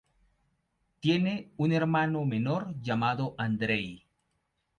Tiene 0.99 1.51
un 1.57 1.71
hermano 1.71 2.25
menor 2.25 2.73
llamado 2.81 3.35
Andrei. 3.37 4.03